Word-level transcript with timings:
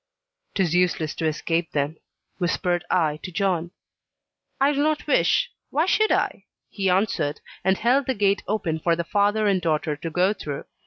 "'Tis 0.55 0.73
useless 0.73 1.13
to 1.13 1.27
escape 1.27 1.73
them," 1.73 1.95
whispered 2.39 2.83
I 2.89 3.17
to 3.17 3.31
John. 3.31 3.69
"I 4.59 4.73
do 4.73 4.81
not 4.81 5.05
wish 5.05 5.51
why 5.69 5.85
should 5.85 6.11
I?" 6.11 6.45
he 6.71 6.89
answered, 6.89 7.39
and 7.63 7.77
held 7.77 8.07
the 8.07 8.15
gate 8.15 8.41
open 8.47 8.79
for 8.79 8.95
the 8.95 9.03
father 9.03 9.45
and 9.45 9.61
daughter 9.61 9.95
to 9.95 10.09
go 10.09 10.33
through. 10.33 10.65